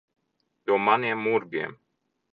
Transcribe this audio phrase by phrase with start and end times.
[0.71, 1.73] No maniem murgiem.